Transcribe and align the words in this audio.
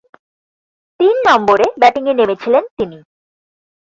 তিন 0.99 1.15
নম্বরে 1.27 1.65
ব্যাটিংয়ে 1.81 2.13
নেমেছিলেন 2.13 2.63
তিনি। 2.77 2.97